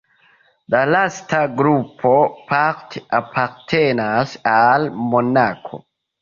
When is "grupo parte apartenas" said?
1.59-4.35